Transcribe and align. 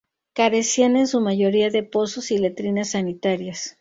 Carecían 0.33 0.97
en 0.97 1.05
su 1.05 1.21
mayoría 1.21 1.69
de 1.69 1.83
pozos 1.83 2.31
y 2.31 2.39
letrinas 2.39 2.89
sanitarias. 2.89 3.69